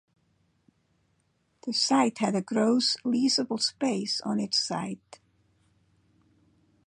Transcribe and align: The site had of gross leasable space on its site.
The 1.63 1.73
site 1.73 2.17
had 2.17 2.33
of 2.33 2.47
gross 2.47 2.97
leasable 3.05 3.61
space 3.61 4.19
on 4.21 4.39
its 4.39 4.57
site. 4.57 5.19